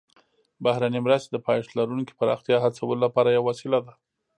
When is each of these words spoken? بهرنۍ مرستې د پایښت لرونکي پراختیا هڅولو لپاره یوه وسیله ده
بهرنۍ 0.63 0.99
مرستې 1.05 1.29
د 1.31 1.37
پایښت 1.47 1.71
لرونکي 1.79 2.13
پراختیا 2.19 2.57
هڅولو 2.65 3.01
لپاره 3.05 3.29
یوه 3.37 3.45
وسیله 3.51 3.79
ده 3.85 3.93